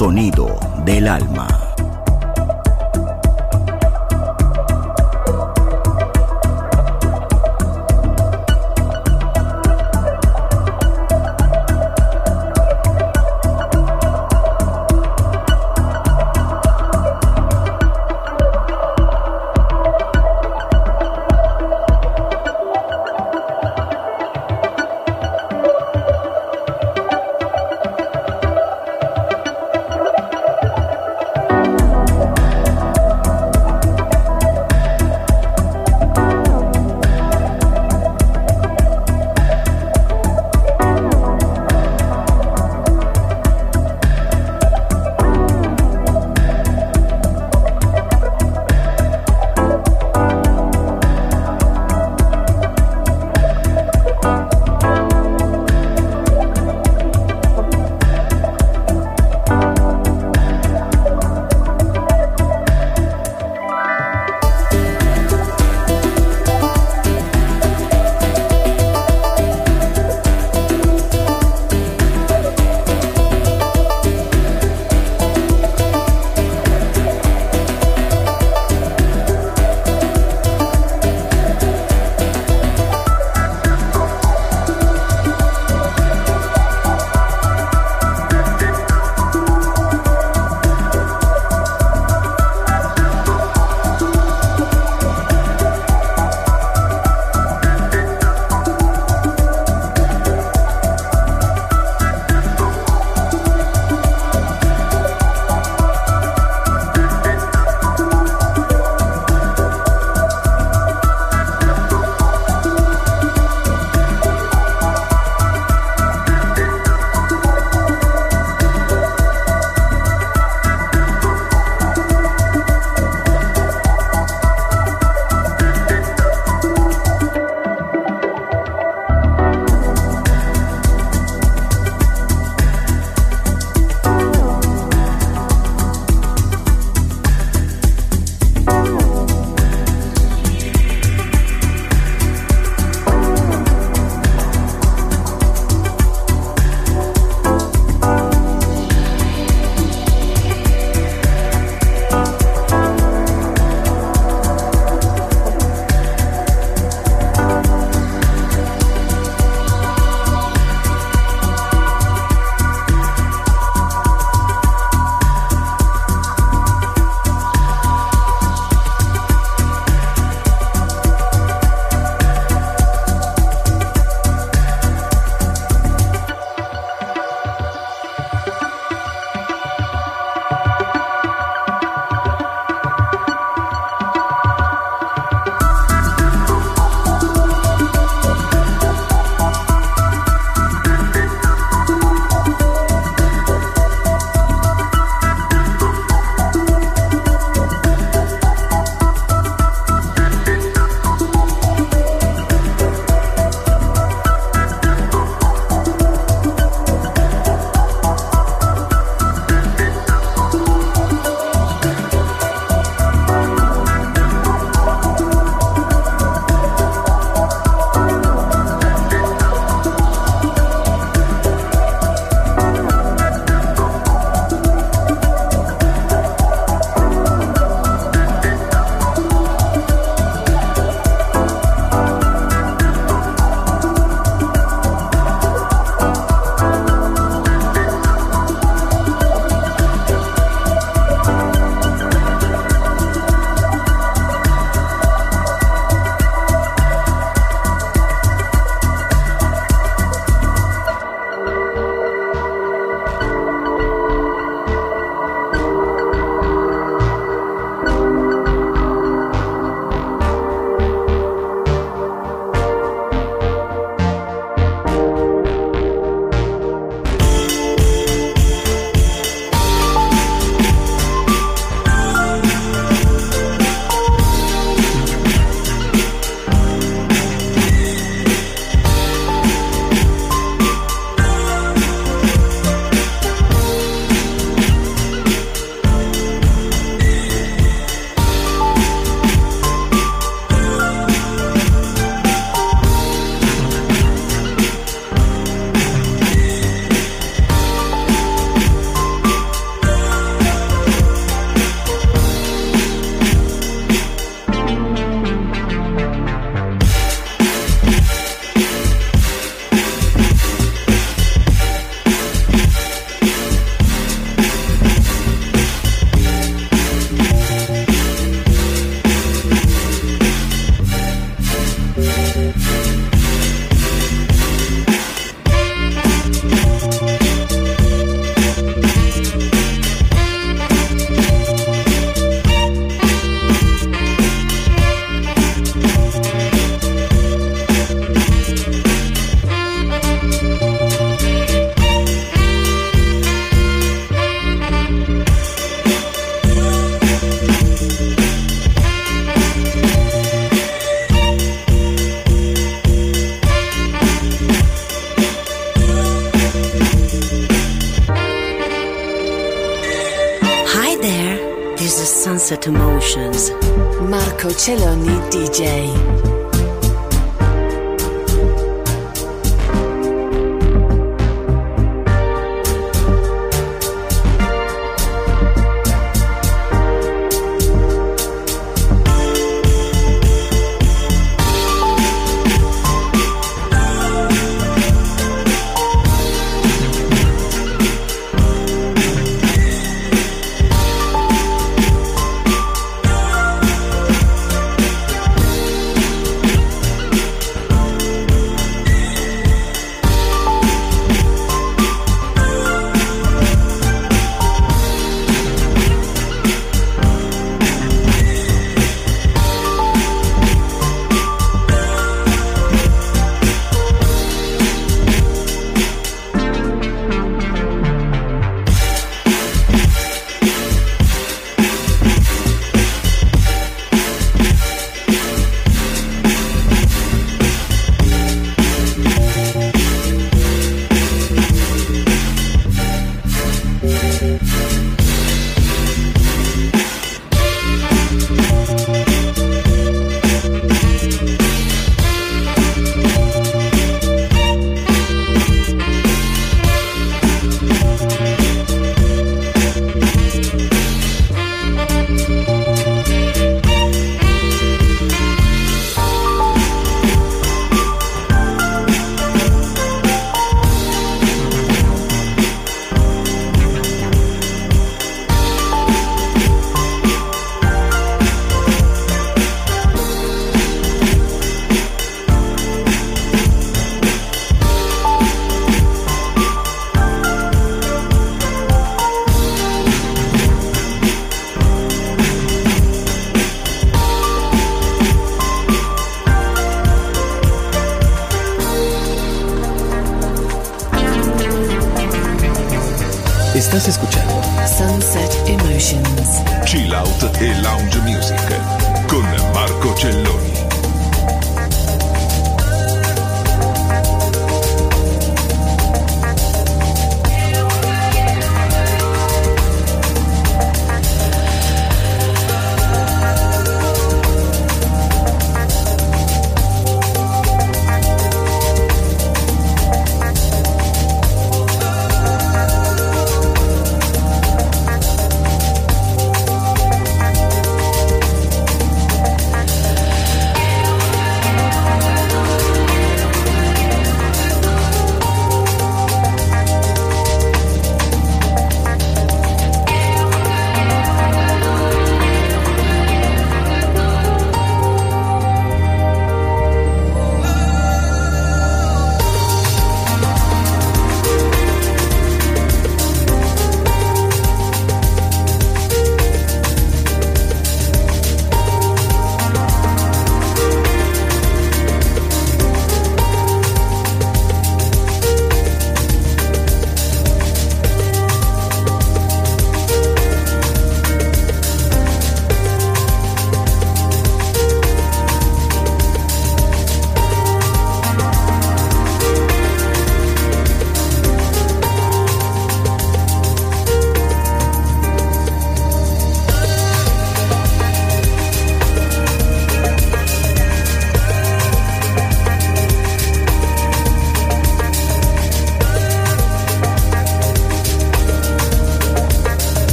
Sonido 0.00 0.39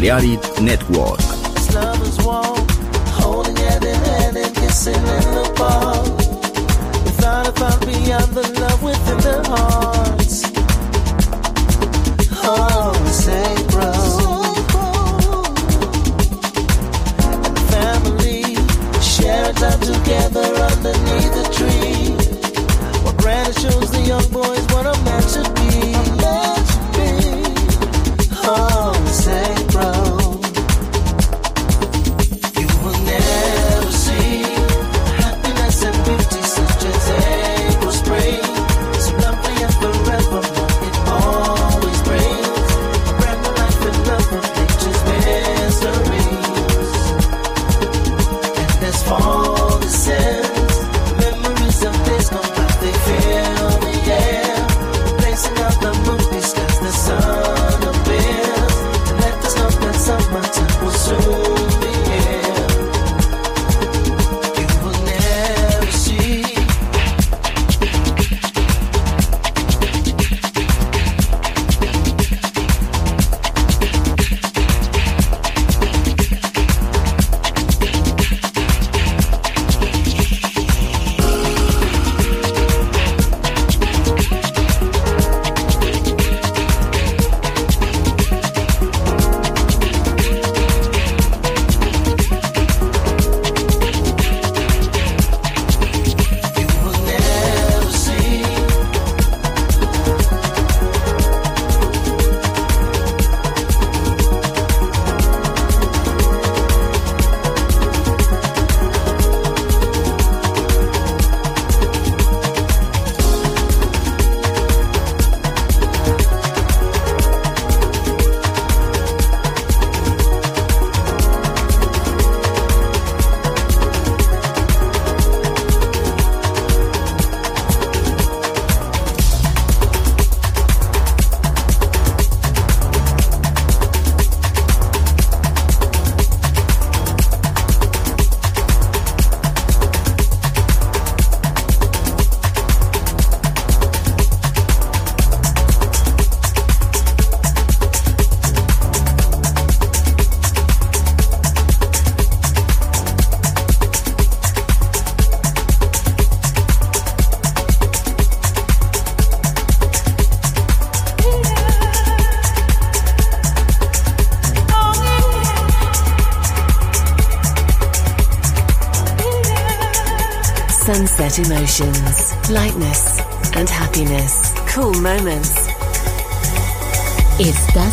Balearic 0.00 0.62
Network. 0.62 1.39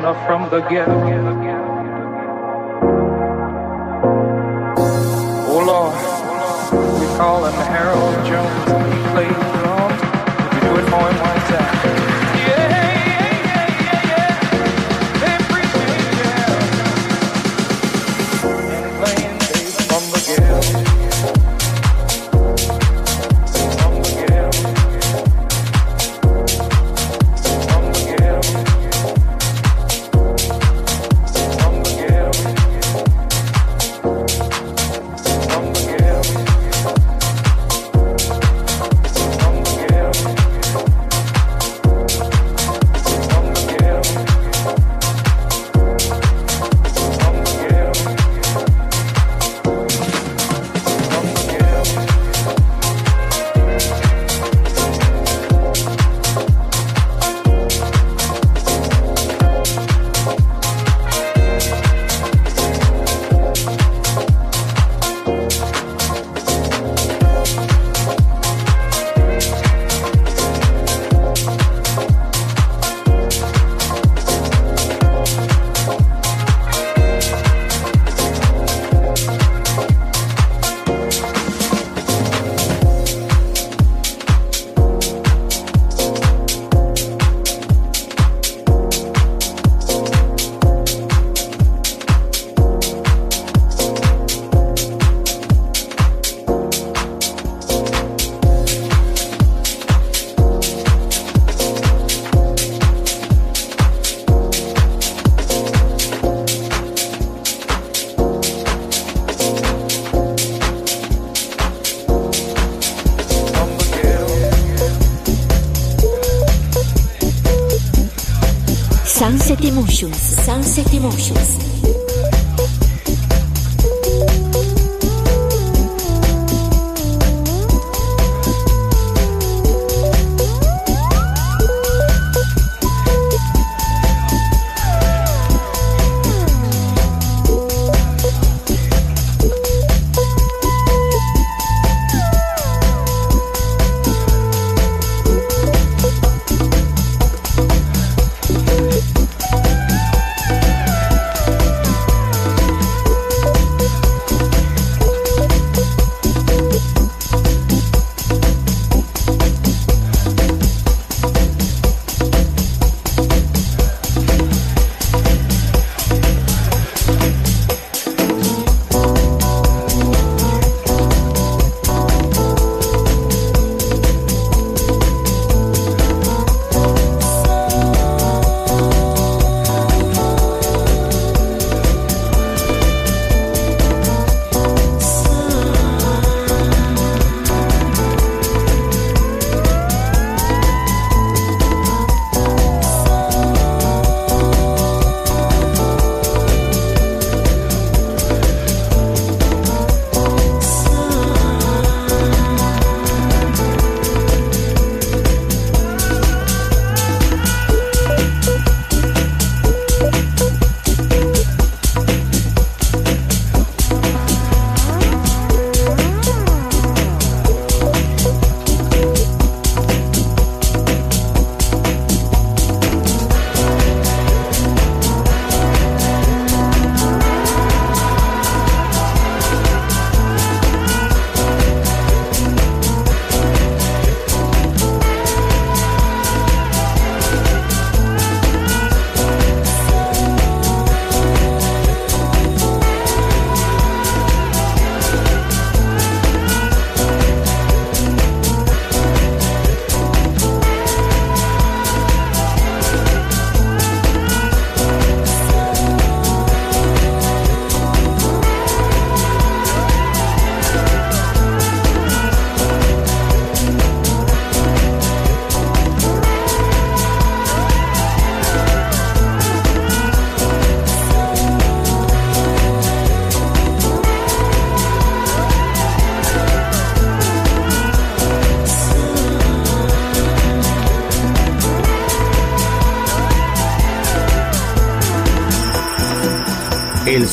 From 0.00 0.48
the 0.50 0.60
ghetto. 0.70 1.39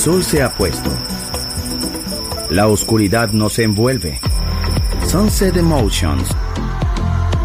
Sol 0.07 0.23
se 0.23 0.41
ha 0.41 0.49
puesto. 0.49 0.89
La 2.49 2.67
oscuridad 2.67 3.31
nos 3.33 3.59
envuelve. 3.59 4.21
Sunset 5.05 5.57
Emotions. 5.57 6.29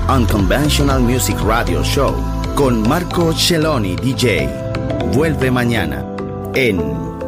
Unconventional 0.09 1.03
Music 1.03 1.37
Radio 1.45 1.83
Show 1.83 2.15
con 2.55 2.89
Marco 2.89 3.33
Celloni 3.33 3.97
DJ. 3.97 4.49
Vuelve 5.13 5.51
mañana 5.51 6.07
en 6.55 6.81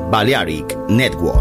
Balearic 0.08 0.78
Network. 0.88 1.24